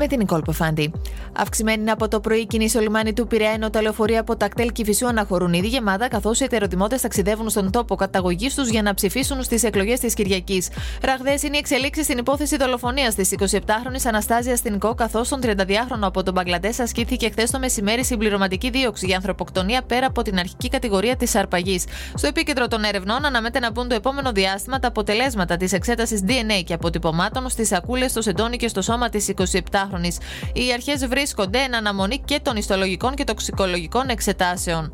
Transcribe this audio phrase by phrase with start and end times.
[0.00, 0.92] Με την Νικόλ Ποφάντη.
[1.32, 4.72] Αυξημένη είναι από το πρωί κίνηση στο λιμάνι του Πειραιά, ενώ τα λεωφορεία από Τακτέλ
[4.72, 8.94] και Φυσού αναχωρούν ήδη γεμάτα, καθώς οι ετεροδημότε ταξιδεύουν στον τόπο καταγωγής τους για να
[8.94, 10.68] ψηφίσουν στις εκλογές της Κυριακής.
[11.02, 16.22] Ραγδαίες είναι οι εξελίξεις στην υπόθεση δολοφονίας της 27χρονη Αναστάζια Στινικό, καθώς τον 32χρονο από
[16.22, 21.16] τον Μπαγκλαντές ασκήθηκε χθες το μεσημέρι συμπληρωματική δίωξη για ανθρωποκτονία πέρα από την αρχική κατηγορία
[21.16, 21.84] της αρπαγής.
[22.14, 26.62] Στο επίκεντρο των ερευνών αναμένεται να μπουν το επόμενο διάστημα τα αποτελέσματα της εξέτασης DNA
[26.64, 29.89] και αποτυπωμάτων στις σακούλες, στο σεντόνι και στο σώμα της 27
[30.52, 34.92] οι αρχές βρίσκονται εν αναμονή και των ιστολογικών και τοξικολογικών εξετάσεων.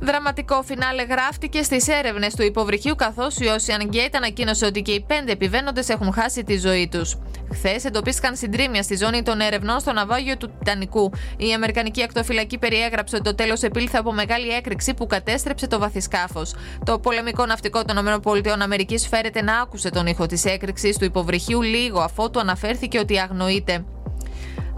[0.00, 5.00] Δραματικό φινάλε γράφτηκε στις έρευνες του υποβρυχίου, καθώς η Ocean Gate ανακοίνωσε ότι και οι
[5.00, 7.16] πέντε επιβαίνοντες έχουν χάσει τη ζωή τους.
[7.52, 11.12] Χθες εντοπίστηκαν συντρίμια στη ζώνη των ερευνών στο ναυάγιο του Τιτανικού.
[11.36, 16.42] Η Αμερικανική ακτοφυλακή περιέγραψε ότι το τέλος επήλθε από μεγάλη έκρηξη που κατέστρεψε το βαθισκάφο.
[16.84, 22.00] Το πολεμικό ναυτικό των ΗΠΑ φέρεται να άκουσε τον ήχο της έκρηξης του υποβρυχίου λίγο
[22.00, 23.84] αφότου αναφέρθηκε ότι αγνοείται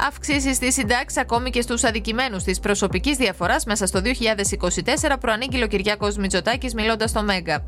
[0.00, 5.66] αυξήσεις στις συντάξεις ακόμη και στους αδικημένους της προσωπικής διαφοράς μέσα στο 2024, προανήγγειλε ο
[5.66, 7.64] Κυριάκος Μητσοτάκης μιλώντας στο Μέγκα.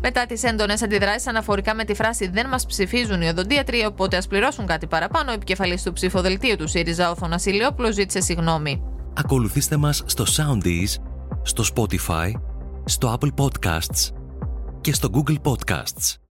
[0.00, 4.26] Μετά τις έντονες αντιδράσεις αναφορικά με τη φράση Δεν μας ψηφίζουν οι οδοντίατροι, οπότε ας
[4.26, 8.82] πληρώσουν κάτι παραπάνω, ο επικεφαλής του ψηφοδελτίου του ΣΥΡΙΖΑ, ο Θωνασίλιόπουλο, ζήτησε συγγνώμη.
[9.14, 11.02] Ακολουθήστε μας στο Soundees,
[11.42, 12.32] στο Spotify,
[12.84, 14.14] στο Apple Podcasts
[14.80, 16.20] και στο Google Podcasts.